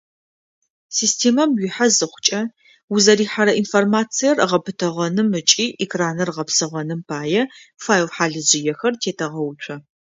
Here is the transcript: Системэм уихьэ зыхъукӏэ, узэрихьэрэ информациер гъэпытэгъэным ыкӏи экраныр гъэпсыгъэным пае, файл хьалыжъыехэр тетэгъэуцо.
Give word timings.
Системэм 0.99 1.49
уихьэ 1.53 1.87
зыхъукӏэ, 1.97 2.41
узэрихьэрэ 2.93 3.53
информациер 3.61 4.37
гъэпытэгъэным 4.49 5.29
ыкӏи 5.39 5.65
экраныр 5.83 6.29
гъэпсыгъэным 6.35 6.99
пае, 7.09 7.41
файл 7.83 8.07
хьалыжъыехэр 8.15 8.93
тетэгъэуцо. 9.01 9.75